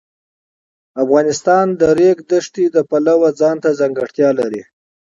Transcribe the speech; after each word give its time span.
افغانستان 1.03 1.65
د 1.73 1.75
د 1.79 1.83
ریګ 1.99 2.17
دښتې 2.31 2.65
د 2.75 2.77
پلوه 2.89 3.29
ځانته 3.41 3.69
ځانګړتیا 3.79 4.29
لري. 4.39 4.61